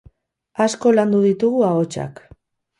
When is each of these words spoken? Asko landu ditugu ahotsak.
Asko 0.65 0.95
landu 1.01 1.21
ditugu 1.27 1.63
ahotsak. 1.71 2.27